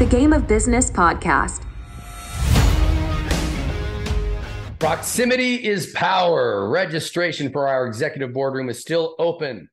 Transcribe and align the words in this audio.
the 0.00 0.06
Game 0.06 0.32
of 0.32 0.48
Business 0.48 0.90
podcast. 0.90 1.62
Proximity 4.78 5.56
is 5.56 5.92
power. 5.92 6.70
Registration 6.70 7.52
for 7.52 7.68
our 7.68 7.86
executive 7.86 8.32
boardroom 8.32 8.70
is 8.70 8.80
still 8.80 9.14
open. 9.18 9.68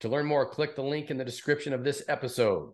To 0.00 0.08
learn 0.08 0.26
more, 0.26 0.44
click 0.44 0.74
the 0.74 0.82
link 0.82 1.12
in 1.12 1.18
the 1.18 1.24
description 1.24 1.72
of 1.72 1.84
this 1.84 2.02
episode. 2.08 2.72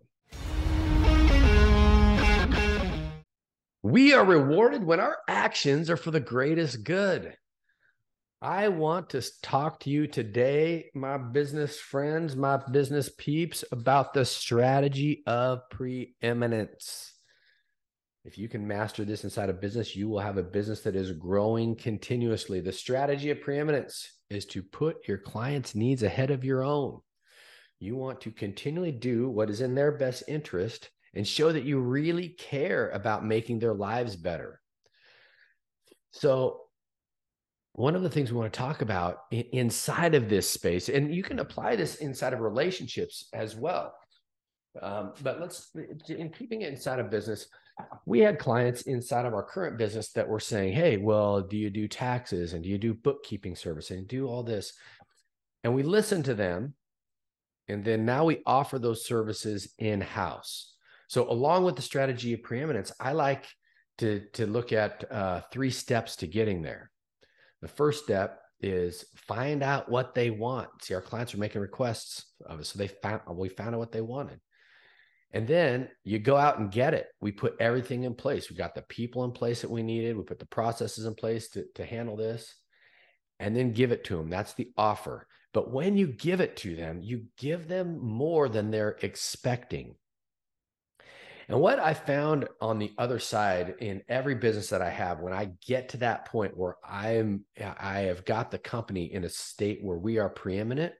We 3.83 4.15
are 4.15 4.25
rewarded 4.25 4.83
when 4.83 4.99
our 4.99 5.19
actions 5.29 5.91
are 5.91 5.99
for 5.99 6.13
the 6.13 6.21
greatest 6.21 6.83
good. 6.83 7.37
I 8.43 8.69
want 8.69 9.11
to 9.11 9.23
talk 9.43 9.81
to 9.81 9.91
you 9.91 10.07
today, 10.07 10.91
my 10.95 11.17
business 11.17 11.81
friends, 11.81 12.37
my 12.37 12.61
business 12.71 13.09
peeps, 13.17 13.65
about 13.73 14.13
the 14.13 14.27
strategy 14.27 15.23
of 15.27 15.61
preeminence. 15.71 17.15
If 18.27 18.37
you 18.37 18.51
can 18.51 18.69
master 18.69 19.07
this 19.07 19.25
inside 19.25 19.49
of 19.49 19.61
business, 19.61 19.97
you 19.97 20.11
will 20.11 20.19
have 20.19 20.37
a 20.37 20.43
business 20.43 20.83
that 20.83 20.97
is 20.97 21.13
growing 21.13 21.77
continuously. 21.77 22.61
The 22.61 22.73
strategy 22.73 23.31
of 23.31 23.41
preeminence 23.41 24.13
is 24.29 24.45
to 24.47 24.63
put 24.63 25.09
your 25.09 25.19
clients' 25.19 25.75
needs 25.75 26.03
ahead 26.03 26.31
of 26.31 26.45
your 26.45 26.63
own. 26.63 27.01
You 27.81 27.97
want 27.97 28.21
to 28.23 28.31
continually 28.31 28.93
do 28.93 29.31
what 29.31 29.49
is 29.49 29.63
in 29.63 29.75
their 29.75 29.93
best 29.93 30.25
interest 30.29 30.91
and 31.15 31.27
show 31.27 31.53
that 31.53 31.65
you 31.65 31.79
really 31.79 32.29
care 32.29 32.91
about 32.91 33.25
making 33.25 33.61
their 33.61 33.75
lives 33.75 34.15
better. 34.15 34.61
So, 36.11 36.66
one 37.77 37.95
of 37.95 38.03
the 38.03 38.09
things 38.09 38.33
we 38.33 38.39
want 38.39 38.51
to 38.51 38.59
talk 38.59 38.81
about 38.81 39.25
inside 39.31 40.15
of 40.15 40.31
this 40.31 40.51
space, 40.51 40.89
and 40.89 41.15
you 41.15 41.23
can 41.23 41.41
apply 41.41 41.77
this 41.77 41.97
inside 41.97 42.33
of 42.33 42.41
relationships 42.41 43.29
as 43.35 43.55
well. 43.55 43.95
Um, 44.81 45.13
but 45.23 45.41
let's, 45.41 45.71
in 46.09 46.31
keeping 46.31 46.63
it 46.63 46.73
inside 46.73 47.01
of 47.01 47.11
business, 47.11 47.49
we 48.07 48.21
had 48.21 48.39
clients 48.39 48.83
inside 48.83 49.27
of 49.27 49.35
our 49.35 49.43
current 49.43 49.77
business 49.77 50.11
that 50.13 50.27
were 50.27 50.41
saying, 50.41 50.73
Hey, 50.73 50.97
well, 50.97 51.43
do 51.43 51.59
you 51.59 51.69
do 51.69 51.87
taxes 51.87 52.55
and 52.55 52.65
do 52.65 52.71
you 52.71 52.79
do 52.79 52.95
bookkeeping 52.95 53.55
service 53.55 53.91
and 53.91 54.09
do 54.09 54.27
all 54.27 54.43
this? 54.43 54.73
And 55.63 55.75
we 55.75 55.83
listened 55.83 56.25
to 56.27 56.35
them 56.35 56.75
and 57.69 57.85
then 57.85 58.07
now 58.07 58.25
we 58.25 58.43
offer 58.47 58.79
those 58.79 59.05
services 59.05 59.75
in 59.79 60.01
house. 60.01 60.73
So, 61.09 61.31
along 61.31 61.65
with 61.65 61.77
the 61.77 61.83
strategy 61.83 62.33
of 62.33 62.43
preeminence, 62.43 62.91
I 62.99 63.13
like 63.13 63.47
to, 63.99 64.23
to 64.33 64.47
look 64.47 64.73
at 64.73 65.05
uh, 65.13 65.43
three 65.53 65.71
steps 65.71 66.17
to 66.17 66.27
getting 66.27 66.63
there. 66.63 66.91
The 67.67 67.73
first 67.73 68.05
step 68.05 68.43
is 68.61 69.07
find 69.17 69.61
out 69.61 69.91
what 69.91 70.15
they 70.15 70.31
want. 70.31 70.69
See, 70.83 70.95
our 70.95 71.01
clients 71.01 71.35
are 71.35 71.39
making 71.39 71.61
requests 71.61 72.27
of 72.47 72.61
us. 72.61 72.69
So 72.69 72.79
they 72.79 72.87
found 72.87 73.23
we 73.29 73.49
found 73.49 73.75
out 73.75 73.81
what 73.81 73.91
they 73.91 74.01
wanted. 74.01 74.39
And 75.33 75.49
then 75.49 75.89
you 76.05 76.21
go 76.21 76.37
out 76.37 76.61
and 76.61 76.71
get 76.71 76.95
it. 76.95 77.09
We 77.21 77.33
put 77.33 77.57
everything 77.59 78.05
in 78.05 78.15
place. 78.15 78.49
We 78.49 78.55
got 78.55 78.77
the 78.77 78.83
people 78.83 79.25
in 79.25 79.33
place 79.33 79.63
that 79.63 79.71
we 79.71 79.83
needed. 79.83 80.17
We 80.17 80.23
put 80.23 80.39
the 80.39 80.47
processes 80.47 81.07
in 81.07 81.17
place 81.17 81.49
to, 81.51 81.65
to 81.75 81.85
handle 81.85 82.15
this 82.15 82.55
and 83.41 83.57
then 83.57 83.73
give 83.73 83.91
it 83.91 84.05
to 84.05 84.17
them. 84.17 84.31
That's 84.31 84.55
the 84.55 84.71
offer. 84.77 85.27
But 85.53 85.73
when 85.73 85.97
you 85.97 86.07
give 86.07 86.41
it 86.41 86.57
to 86.59 86.77
them, 86.77 87.01
you 87.03 87.25
give 87.37 87.67
them 87.67 87.99
more 87.99 88.49
than 88.49 88.71
they're 88.71 88.97
expecting. 89.03 89.97
And 91.49 91.61
what 91.61 91.79
I 91.79 91.95
found 91.95 92.49
on 92.61 92.79
the 92.79 92.93
other 92.99 93.21
side 93.21 93.77
in 93.81 94.03
every 94.09 94.35
business 94.35 94.71
that 94.71 94.83
I 94.83 94.91
have, 94.91 95.21
when 95.21 95.33
I 95.33 95.51
get 95.65 95.91
to 95.91 95.99
that 95.99 96.25
point 96.27 96.57
where 96.57 96.77
I'm, 96.85 97.45
I 97.79 98.01
have 98.01 98.25
got 98.25 98.51
the 98.51 98.59
company 98.59 99.13
in 99.13 99.23
a 99.25 99.29
state 99.29 99.79
where 99.83 99.97
we 99.97 100.19
are 100.19 100.29
preeminent, 100.29 100.93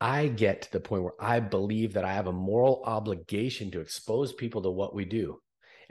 I 0.00 0.28
get 0.28 0.62
to 0.62 0.72
the 0.72 0.80
point 0.80 1.02
where 1.02 1.20
I 1.20 1.40
believe 1.40 1.94
that 1.94 2.04
I 2.04 2.12
have 2.14 2.26
a 2.26 2.32
moral 2.32 2.82
obligation 2.86 3.70
to 3.72 3.80
expose 3.80 4.32
people 4.32 4.62
to 4.62 4.70
what 4.70 4.94
we 4.94 5.04
do. 5.04 5.40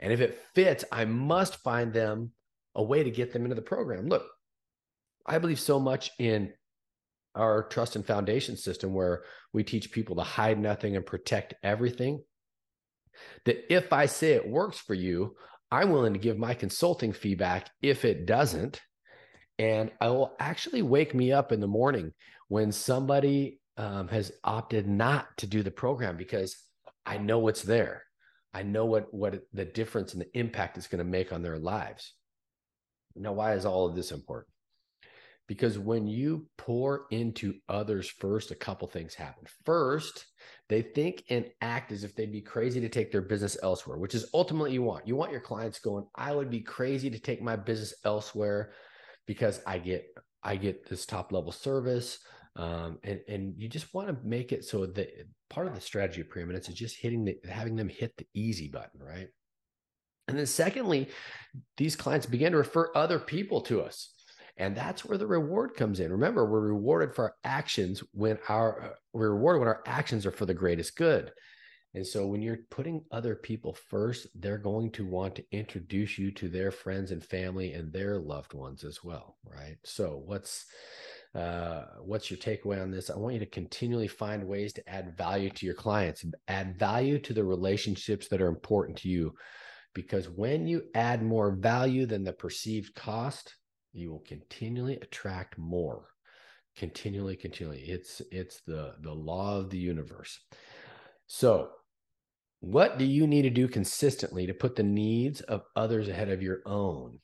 And 0.00 0.12
if 0.12 0.20
it 0.20 0.40
fits, 0.54 0.84
I 0.90 1.04
must 1.04 1.62
find 1.62 1.92
them 1.92 2.32
a 2.74 2.82
way 2.82 3.04
to 3.04 3.10
get 3.10 3.32
them 3.32 3.44
into 3.44 3.54
the 3.54 3.62
program. 3.62 4.08
Look, 4.08 4.26
I 5.24 5.38
believe 5.38 5.60
so 5.60 5.78
much 5.78 6.10
in 6.18 6.52
our 7.34 7.64
trust 7.64 7.96
and 7.96 8.04
foundation 8.04 8.56
system 8.56 8.94
where 8.94 9.22
we 9.52 9.62
teach 9.62 9.92
people 9.92 10.16
to 10.16 10.22
hide 10.22 10.58
nothing 10.58 10.96
and 10.96 11.06
protect 11.06 11.54
everything 11.62 12.22
that 13.44 13.72
if 13.72 13.92
i 13.92 14.06
say 14.06 14.32
it 14.32 14.48
works 14.48 14.78
for 14.78 14.94
you 14.94 15.34
i'm 15.70 15.90
willing 15.90 16.12
to 16.12 16.18
give 16.18 16.38
my 16.38 16.54
consulting 16.54 17.12
feedback 17.12 17.70
if 17.82 18.04
it 18.04 18.26
doesn't. 18.26 18.80
And 19.58 19.90
i 20.00 20.08
will 20.08 20.34
actually 20.38 20.82
wake 20.82 21.14
me 21.14 21.32
up 21.32 21.52
in 21.52 21.60
the 21.60 21.66
morning 21.66 22.12
when 22.48 22.72
somebody 22.72 23.60
um, 23.76 24.08
has 24.08 24.32
opted 24.44 24.86
not 24.86 25.26
to 25.38 25.46
do 25.46 25.62
the 25.62 25.70
program 25.70 26.16
because 26.16 26.56
i 27.04 27.18
know 27.18 27.48
it's 27.48 27.62
there. 27.62 28.02
I 28.54 28.62
know 28.62 28.86
what 28.86 29.12
what 29.12 29.42
the 29.52 29.66
difference 29.66 30.12
and 30.14 30.22
the 30.22 30.38
impact 30.38 30.78
it's 30.78 30.86
going 30.86 31.04
to 31.04 31.04
make 31.04 31.32
on 31.32 31.42
their 31.42 31.58
lives. 31.58 32.14
Now 33.14 33.32
why 33.32 33.52
is 33.52 33.66
all 33.66 33.86
of 33.86 33.94
this 33.94 34.12
important 34.12 34.55
because 35.46 35.78
when 35.78 36.06
you 36.06 36.46
pour 36.56 37.06
into 37.10 37.54
others 37.68 38.08
first, 38.08 38.50
a 38.50 38.56
couple 38.56 38.88
things 38.88 39.14
happen. 39.14 39.44
First, 39.64 40.26
they 40.68 40.82
think 40.82 41.24
and 41.30 41.46
act 41.60 41.92
as 41.92 42.02
if 42.02 42.16
they'd 42.16 42.32
be 42.32 42.40
crazy 42.40 42.80
to 42.80 42.88
take 42.88 43.12
their 43.12 43.22
business 43.22 43.56
elsewhere, 43.62 43.98
which 43.98 44.14
is 44.14 44.28
ultimately 44.34 44.72
you 44.72 44.82
want. 44.82 45.06
You 45.06 45.14
want 45.14 45.32
your 45.32 45.40
clients 45.40 45.78
going, 45.78 46.06
I 46.16 46.34
would 46.34 46.50
be 46.50 46.60
crazy 46.60 47.10
to 47.10 47.18
take 47.18 47.40
my 47.40 47.54
business 47.54 47.94
elsewhere 48.04 48.72
because 49.26 49.60
I 49.66 49.78
get 49.78 50.06
I 50.42 50.56
get 50.56 50.88
this 50.88 51.06
top 51.06 51.32
level 51.32 51.52
service. 51.52 52.18
Um, 52.56 52.98
and 53.04 53.20
and 53.28 53.54
you 53.56 53.68
just 53.68 53.92
want 53.94 54.08
to 54.08 54.16
make 54.24 54.50
it 54.50 54.64
so 54.64 54.86
that 54.86 55.08
part 55.50 55.66
of 55.66 55.74
the 55.74 55.80
strategy 55.80 56.22
of 56.22 56.30
preeminence 56.30 56.68
is 56.68 56.74
just 56.74 56.96
hitting 56.96 57.24
the 57.24 57.36
having 57.48 57.76
them 57.76 57.88
hit 57.88 58.16
the 58.16 58.26
easy 58.34 58.68
button, 58.68 59.00
right? 59.00 59.28
And 60.28 60.36
then 60.36 60.46
secondly, 60.46 61.08
these 61.76 61.94
clients 61.94 62.26
begin 62.26 62.52
to 62.52 62.58
refer 62.58 62.90
other 62.94 63.18
people 63.18 63.60
to 63.62 63.82
us. 63.82 64.12
And 64.58 64.74
that's 64.74 65.04
where 65.04 65.18
the 65.18 65.26
reward 65.26 65.74
comes 65.74 66.00
in. 66.00 66.10
Remember, 66.10 66.46
we're 66.46 66.60
rewarded 66.60 67.14
for 67.14 67.24
our 67.24 67.34
actions 67.44 68.02
when 68.12 68.38
our 68.48 68.82
uh, 68.82 68.88
we're 69.12 69.32
rewarded 69.32 69.60
when 69.60 69.68
our 69.68 69.82
actions 69.86 70.24
are 70.24 70.30
for 70.30 70.46
the 70.46 70.54
greatest 70.54 70.96
good. 70.96 71.32
And 71.94 72.06
so 72.06 72.26
when 72.26 72.42
you're 72.42 72.58
putting 72.70 73.04
other 73.10 73.34
people 73.34 73.74
first, 73.88 74.26
they're 74.34 74.58
going 74.58 74.90
to 74.92 75.06
want 75.06 75.34
to 75.36 75.44
introduce 75.50 76.18
you 76.18 76.30
to 76.32 76.48
their 76.48 76.70
friends 76.70 77.10
and 77.10 77.24
family 77.24 77.72
and 77.72 77.90
their 77.90 78.18
loved 78.18 78.52
ones 78.52 78.84
as 78.84 79.02
well, 79.02 79.38
right? 79.44 79.78
So 79.84 80.22
what's 80.24 80.66
uh, 81.34 81.84
what's 82.02 82.30
your 82.30 82.38
takeaway 82.38 82.82
on 82.82 82.90
this? 82.90 83.10
I 83.10 83.16
want 83.16 83.34
you 83.34 83.40
to 83.40 83.46
continually 83.46 84.08
find 84.08 84.46
ways 84.46 84.72
to 84.74 84.88
add 84.88 85.16
value 85.16 85.50
to 85.50 85.66
your 85.66 85.74
clients, 85.74 86.24
add 86.48 86.78
value 86.78 87.18
to 87.20 87.34
the 87.34 87.44
relationships 87.44 88.28
that 88.28 88.40
are 88.40 88.48
important 88.48 88.98
to 88.98 89.08
you. 89.08 89.34
Because 89.94 90.28
when 90.28 90.66
you 90.66 90.84
add 90.94 91.22
more 91.22 91.50
value 91.50 92.06
than 92.06 92.24
the 92.24 92.32
perceived 92.32 92.94
cost, 92.94 93.54
you 93.92 94.10
will 94.10 94.24
continually 94.26 94.96
attract 94.96 95.58
more. 95.58 96.08
Continually 96.76 97.36
continually. 97.36 97.80
It's 97.86 98.20
it's 98.30 98.60
the 98.66 98.94
the 99.00 99.12
law 99.12 99.58
of 99.58 99.70
the 99.70 99.78
universe. 99.78 100.38
So 101.26 101.70
what 102.60 102.98
do 102.98 103.04
you 103.04 103.26
need 103.26 103.42
to 103.42 103.50
do 103.50 103.68
consistently 103.68 104.46
to 104.46 104.54
put 104.54 104.76
the 104.76 104.82
needs 104.82 105.40
of 105.42 105.62
others 105.74 106.08
ahead 106.08 106.30
of 106.30 106.42
your 106.42 106.60
own 106.66 107.18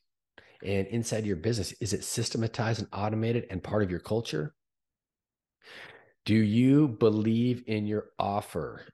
and 0.65 0.87
inside 0.89 1.27
your 1.27 1.37
business? 1.37 1.73
Is 1.81 1.93
it 1.93 2.05
systematized 2.05 2.81
and 2.81 2.89
automated 2.93 3.47
and 3.51 3.63
part 3.63 3.83
of 3.83 3.91
your 3.91 4.01
culture? 4.01 4.55
Do 6.25 6.35
you 6.35 6.89
believe 6.89 7.65
in 7.67 7.87
your 7.87 8.11
offer? 8.19 8.87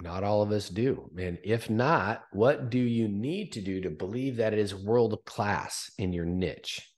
Not 0.00 0.24
all 0.24 0.42
of 0.42 0.52
us 0.52 0.68
do. 0.68 1.10
And 1.18 1.38
if 1.42 1.68
not, 1.68 2.22
what 2.32 2.70
do 2.70 2.78
you 2.78 3.08
need 3.08 3.52
to 3.52 3.60
do 3.60 3.80
to 3.80 3.90
believe 3.90 4.36
that 4.36 4.52
it 4.52 4.58
is 4.58 4.74
world 4.74 5.18
class 5.24 5.90
in 5.98 6.12
your 6.12 6.24
niche? 6.24 6.91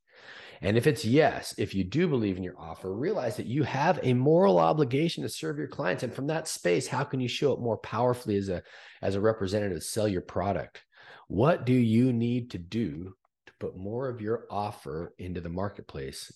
And 0.61 0.77
if 0.77 0.87
it's 0.87 1.05
yes, 1.05 1.55
if 1.59 1.75
you 1.75 1.85
do 1.85 2.09
believe 2.09 2.37
in 2.37 2.43
your 2.43 2.59
offer, 2.59 2.95
realize 2.95 3.37
that 3.37 3.47
you 3.47 3.63
have 3.65 4.01
a 4.03 4.15
moral 4.15 4.59
obligation 4.59 5.23
to 5.23 5.29
serve 5.29 5.59
your 5.59 5.69
clients. 5.69 6.03
And 6.03 6.13
from 6.13 6.27
that 6.29 6.49
space, 6.49 6.87
how 6.87 7.05
can 7.05 7.21
you 7.21 7.29
show 7.29 7.53
up 7.53 7.61
more 7.61 7.79
powerfully 7.79 8.37
as 8.37 8.49
a 8.49 8.63
as 9.03 9.15
a 9.15 9.21
representative 9.21 9.79
to 9.79 9.85
sell 9.85 10.09
your 10.09 10.23
product? 10.23 10.83
What 11.29 11.65
do 11.67 11.73
you 11.73 12.13
need 12.13 12.51
to 12.51 12.59
do 12.59 13.15
to 13.47 13.53
put 13.59 13.77
more 13.77 14.09
of 14.09 14.21
your 14.21 14.47
offer 14.51 15.15
into 15.19 15.41
the 15.41 15.49
marketplace? 15.49 16.33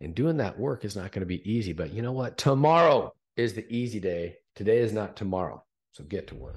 And 0.00 0.14
doing 0.14 0.38
that 0.38 0.58
work 0.58 0.84
is 0.84 0.96
not 0.96 1.12
going 1.12 1.20
to 1.20 1.26
be 1.26 1.48
easy, 1.50 1.72
but 1.72 1.92
you 1.92 2.02
know 2.02 2.12
what? 2.12 2.36
Tomorrow 2.36 3.12
is 3.36 3.54
the 3.54 3.66
easy 3.72 4.00
day. 4.00 4.36
Today 4.54 4.78
is 4.78 4.92
not 4.92 5.16
tomorrow. 5.16 5.64
So 5.92 6.04
get 6.04 6.26
to 6.28 6.34
work. 6.34 6.56